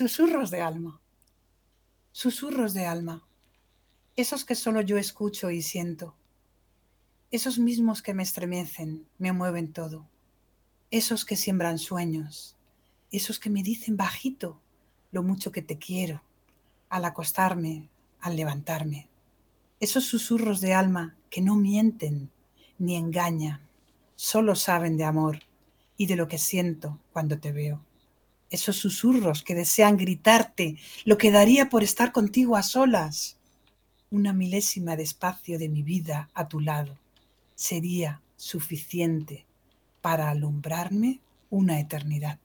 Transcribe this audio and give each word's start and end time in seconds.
Susurros 0.00 0.50
de 0.50 0.62
alma. 0.62 0.98
Susurros 2.10 2.72
de 2.72 2.86
alma. 2.86 3.22
Esos 4.16 4.46
que 4.46 4.54
solo 4.54 4.80
yo 4.80 4.96
escucho 4.96 5.50
y 5.50 5.60
siento. 5.60 6.14
Esos 7.30 7.58
mismos 7.58 8.00
que 8.00 8.14
me 8.14 8.22
estremecen, 8.22 9.06
me 9.18 9.32
mueven 9.32 9.74
todo. 9.74 10.08
Esos 10.90 11.26
que 11.26 11.36
siembran 11.36 11.78
sueños. 11.78 12.56
Esos 13.12 13.38
que 13.38 13.50
me 13.50 13.62
dicen 13.62 13.98
bajito 13.98 14.58
lo 15.12 15.22
mucho 15.22 15.52
que 15.52 15.60
te 15.60 15.76
quiero. 15.76 16.22
Al 16.88 17.04
acostarme, 17.04 17.90
al 18.22 18.36
levantarme. 18.36 19.10
Esos 19.80 20.06
susurros 20.06 20.62
de 20.62 20.72
alma 20.72 21.14
que 21.28 21.42
no 21.42 21.56
mienten 21.56 22.30
ni 22.78 22.96
engañan. 22.96 23.60
Solo 24.16 24.54
saben 24.54 24.96
de 24.96 25.04
amor 25.04 25.40
y 25.98 26.06
de 26.06 26.16
lo 26.16 26.26
que 26.26 26.38
siento 26.38 26.98
cuando 27.12 27.38
te 27.38 27.52
veo 27.52 27.84
esos 28.50 28.76
susurros 28.76 29.42
que 29.42 29.54
desean 29.54 29.96
gritarte 29.96 30.76
lo 31.04 31.16
que 31.16 31.30
daría 31.30 31.68
por 31.68 31.82
estar 31.82 32.12
contigo 32.12 32.56
a 32.56 32.62
solas. 32.62 33.38
Una 34.10 34.32
milésima 34.32 34.96
de 34.96 35.04
espacio 35.04 35.58
de 35.58 35.68
mi 35.68 35.82
vida 35.82 36.28
a 36.34 36.48
tu 36.48 36.60
lado 36.60 36.98
sería 37.54 38.20
suficiente 38.36 39.46
para 40.00 40.30
alumbrarme 40.30 41.20
una 41.48 41.78
eternidad. 41.78 42.38